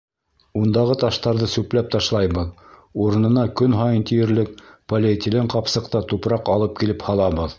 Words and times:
Ундағы 0.59 0.93
таштарҙы 1.01 1.49
сүпләп 1.55 1.91
ташлайбыҙ, 1.95 2.63
урынына 3.03 3.43
көн 3.61 3.77
һайын 3.81 4.07
тиерлек 4.13 4.65
полиэтилен 4.93 5.53
ҡапсыҡта 5.55 6.05
тупраҡ 6.13 6.53
алып 6.57 6.77
килеп 6.83 7.09
һалабыҙ. 7.11 7.47